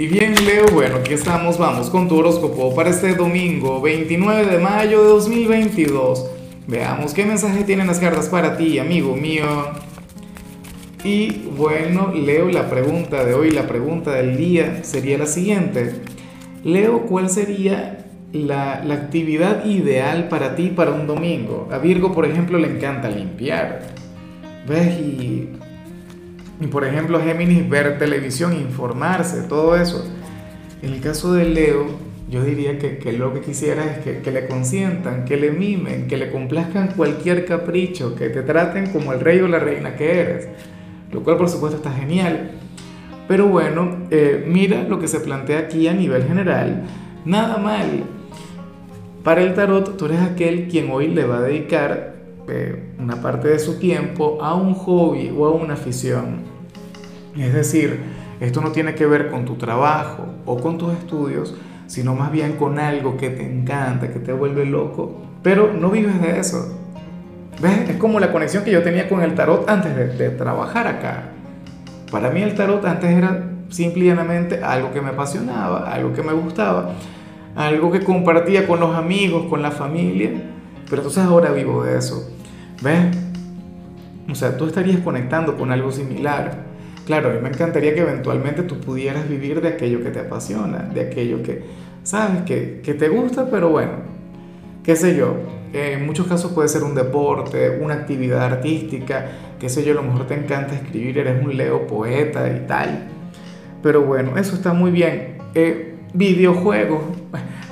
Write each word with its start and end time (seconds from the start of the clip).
Y 0.00 0.06
bien, 0.06 0.34
Leo, 0.46 0.64
bueno, 0.72 0.96
aquí 0.96 1.12
estamos, 1.12 1.58
vamos 1.58 1.90
con 1.90 2.08
tu 2.08 2.16
horóscopo 2.16 2.74
para 2.74 2.88
este 2.88 3.14
domingo 3.14 3.82
29 3.82 4.46
de 4.46 4.56
mayo 4.56 5.02
de 5.02 5.08
2022. 5.10 6.24
Veamos 6.66 7.12
qué 7.12 7.26
mensaje 7.26 7.64
tienen 7.64 7.86
las 7.86 7.98
cartas 7.98 8.30
para 8.30 8.56
ti, 8.56 8.78
amigo 8.78 9.14
mío. 9.14 9.44
Y 11.04 11.42
bueno, 11.54 12.14
Leo, 12.14 12.48
la 12.48 12.70
pregunta 12.70 13.26
de 13.26 13.34
hoy, 13.34 13.50
la 13.50 13.68
pregunta 13.68 14.12
del 14.12 14.38
día 14.38 14.84
sería 14.84 15.18
la 15.18 15.26
siguiente. 15.26 15.96
Leo, 16.64 17.02
¿cuál 17.02 17.28
sería 17.28 18.06
la, 18.32 18.82
la 18.82 18.94
actividad 18.94 19.66
ideal 19.66 20.28
para 20.28 20.56
ti 20.56 20.72
para 20.74 20.92
un 20.92 21.06
domingo? 21.06 21.68
A 21.70 21.76
Virgo, 21.76 22.14
por 22.14 22.24
ejemplo, 22.24 22.56
le 22.58 22.74
encanta 22.74 23.10
limpiar. 23.10 23.82
¿Ves? 24.66 24.98
Y 24.98 25.50
y 26.60 26.66
por 26.66 26.84
ejemplo, 26.84 27.20
Géminis, 27.20 27.68
ver 27.68 27.98
televisión, 27.98 28.52
informarse, 28.52 29.42
todo 29.42 29.76
eso. 29.76 30.04
En 30.82 30.92
el 30.92 31.00
caso 31.00 31.32
de 31.32 31.46
Leo, 31.46 31.86
yo 32.30 32.44
diría 32.44 32.78
que, 32.78 33.12
lo 33.12 33.32
que 33.32 33.40
quisiera 33.40 33.84
es 33.86 33.98
que, 33.98 34.18
que, 34.18 34.30
le 34.30 34.46
consientan, 34.46 35.24
que 35.24 35.36
le 35.36 35.50
mimen, 35.50 36.06
que 36.06 36.16
le 36.16 36.30
complazcan 36.30 36.88
cualquier 36.96 37.46
capricho, 37.46 38.14
que 38.14 38.28
te 38.28 38.42
traten 38.42 38.90
como 38.92 39.12
el 39.12 39.20
rey 39.20 39.40
o 39.40 39.48
la 39.48 39.58
reina 39.58 39.96
que 39.96 40.20
eres. 40.20 40.48
Lo 41.12 41.22
cual 41.22 41.38
por 41.38 41.48
supuesto 41.48 41.78
está 41.78 41.92
genial. 41.92 42.52
Pero 43.26 43.46
bueno, 43.46 44.06
eh, 44.10 44.44
mira 44.46 44.82
lo 44.82 44.98
que 44.98 45.08
se 45.08 45.20
plantea 45.20 45.60
aquí 45.60 45.88
a 45.88 45.94
nivel 45.94 46.24
general. 46.24 46.84
Nada 47.24 47.56
mal. 47.56 48.04
Para 49.24 49.42
el 49.42 49.54
tarot, 49.54 49.96
tú 49.96 50.06
eres 50.06 50.20
aquel 50.20 50.68
quien 50.68 50.90
hoy 50.90 51.08
le 51.08 51.24
va 51.24 51.38
a 51.38 51.42
dedicar 51.42 52.19
eh, 52.50 52.94
una 52.98 53.22
parte 53.22 53.48
de 53.48 53.58
su 53.58 53.78
tiempo 53.78 54.38
a 54.42 54.54
un 54.54 54.74
hobby 54.74 55.32
o 55.36 55.46
a 55.46 55.50
una 55.50 55.74
afición. 55.74 56.42
Es 57.38 57.54
decir, 57.54 58.00
esto 58.40 58.60
no 58.60 58.72
tiene 58.72 58.94
que 58.94 59.06
ver 59.06 59.30
con 59.30 59.44
tu 59.44 59.54
trabajo 59.54 60.24
o 60.46 60.58
con 60.58 60.76
tus 60.76 60.92
estudios, 60.94 61.54
sino 61.86 62.14
más 62.14 62.32
bien 62.32 62.56
con 62.56 62.78
algo 62.78 63.16
que 63.16 63.30
te 63.30 63.44
encanta, 63.44 64.12
que 64.12 64.18
te 64.18 64.32
vuelve 64.32 64.66
loco, 64.66 65.20
pero 65.42 65.72
no 65.72 65.90
vives 65.90 66.20
de 66.20 66.40
eso. 66.40 66.76
¿Ves? 67.60 67.90
Es 67.90 67.96
como 67.96 68.18
la 68.18 68.32
conexión 68.32 68.64
que 68.64 68.70
yo 68.70 68.82
tenía 68.82 69.08
con 69.08 69.22
el 69.22 69.34
tarot 69.34 69.68
antes 69.68 69.94
de, 69.94 70.08
de 70.08 70.30
trabajar 70.30 70.86
acá. 70.86 71.30
Para 72.10 72.30
mí 72.30 72.42
el 72.42 72.54
tarot 72.54 72.84
antes 72.84 73.10
era 73.10 73.50
simplemente 73.68 74.62
algo 74.64 74.92
que 74.92 75.00
me 75.00 75.10
apasionaba, 75.10 75.92
algo 75.92 76.12
que 76.12 76.22
me 76.22 76.32
gustaba, 76.32 76.94
algo 77.54 77.90
que 77.92 78.02
compartía 78.02 78.66
con 78.66 78.80
los 78.80 78.96
amigos, 78.96 79.46
con 79.48 79.62
la 79.62 79.70
familia, 79.70 80.30
pero 80.88 81.02
entonces 81.02 81.24
ahora 81.24 81.52
vivo 81.52 81.84
de 81.84 81.98
eso. 81.98 82.39
¿Ves? 82.80 83.16
O 84.30 84.34
sea, 84.34 84.56
tú 84.56 84.66
estarías 84.66 85.00
conectando 85.00 85.56
con 85.56 85.72
algo 85.72 85.90
similar. 85.90 86.64
Claro, 87.06 87.30
a 87.30 87.32
mí 87.32 87.38
me 87.42 87.48
encantaría 87.48 87.94
que 87.94 88.00
eventualmente 88.00 88.62
tú 88.62 88.78
pudieras 88.78 89.28
vivir 89.28 89.60
de 89.60 89.68
aquello 89.68 90.02
que 90.02 90.10
te 90.10 90.20
apasiona, 90.20 90.78
de 90.94 91.00
aquello 91.00 91.42
que, 91.42 91.62
sabes, 92.02 92.42
que, 92.42 92.80
que 92.84 92.94
te 92.94 93.08
gusta, 93.08 93.50
pero 93.50 93.70
bueno, 93.70 93.92
qué 94.84 94.94
sé 94.94 95.16
yo, 95.16 95.34
en 95.72 96.06
muchos 96.06 96.26
casos 96.26 96.52
puede 96.52 96.68
ser 96.68 96.82
un 96.82 96.94
deporte, 96.94 97.78
una 97.80 97.94
actividad 97.94 98.42
artística, 98.42 99.26
qué 99.58 99.68
sé 99.68 99.84
yo, 99.84 99.92
a 99.92 99.96
lo 99.96 100.02
mejor 100.02 100.26
te 100.26 100.34
encanta 100.34 100.74
escribir, 100.74 101.18
eres 101.18 101.44
un 101.44 101.56
leo 101.56 101.86
poeta 101.86 102.48
y 102.48 102.66
tal. 102.66 103.08
Pero 103.82 104.02
bueno, 104.02 104.36
eso 104.36 104.54
está 104.54 104.72
muy 104.72 104.90
bien. 104.90 105.38
Eh, 105.54 105.89
videojuegos, 106.12 107.02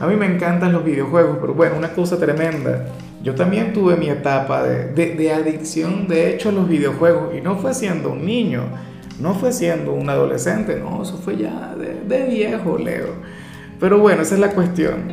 a 0.00 0.06
mí 0.06 0.16
me 0.16 0.26
encantan 0.26 0.72
los 0.72 0.84
videojuegos, 0.84 1.38
pero 1.40 1.54
bueno, 1.54 1.76
una 1.76 1.90
cosa 1.90 2.18
tremenda. 2.18 2.86
Yo 3.22 3.34
también 3.34 3.72
tuve 3.72 3.96
mi 3.96 4.08
etapa 4.08 4.62
de, 4.62 4.92
de, 4.92 5.14
de 5.14 5.32
adicción, 5.32 6.06
de 6.06 6.34
hecho, 6.34 6.50
a 6.50 6.52
los 6.52 6.68
videojuegos, 6.68 7.34
y 7.36 7.40
no 7.40 7.56
fue 7.56 7.74
siendo 7.74 8.12
un 8.12 8.24
niño 8.24 8.62
no 9.18 9.34
fue 9.34 9.52
siendo 9.52 9.92
un 9.92 10.08
adolescente, 10.10 10.78
no, 10.78 11.02
eso 11.02 11.16
fue 11.16 11.36
ya 11.36 11.74
de, 11.74 12.26
viejo, 12.26 12.78
Leo. 12.78 13.14
Pero 13.80 13.98
bueno, 13.98 14.22
esa 14.22 14.34
es 14.34 14.40
la 14.40 14.50
cuestión. 14.50 15.12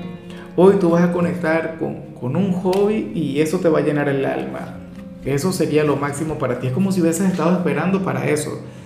Hoy 0.55 0.75
tú 0.75 0.89
vas 0.89 1.03
a 1.03 1.11
conectar 1.11 1.77
con, 1.79 2.13
con 2.19 2.35
un 2.35 2.51
hobby 2.53 3.11
y 3.13 3.41
eso 3.41 3.59
te 3.59 3.69
va 3.69 3.79
a 3.79 3.81
llenar 3.81 4.09
el 4.09 4.25
alma. 4.25 4.77
Eso 5.25 5.51
sería 5.53 5.83
lo 5.83 5.95
máximo 5.95 6.37
para 6.37 6.59
ti. 6.59 6.67
Es 6.67 6.73
como 6.73 6.91
si 6.91 7.01
hubieses 7.01 7.31
estado 7.31 7.57
esperando 7.57 8.03
para 8.03 8.27
eso. 8.27 8.61